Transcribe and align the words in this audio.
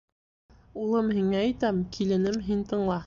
Улым, 0.85 1.11
һиңә 1.17 1.41
әйтәм, 1.43 1.83
киленем, 1.99 2.41
һин 2.49 2.65
тыңла. 2.73 2.99